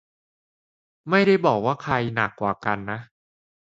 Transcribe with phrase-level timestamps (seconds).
[1.09, 2.99] ไม่ได้บอกว่าใครหนักกว่ากันนะ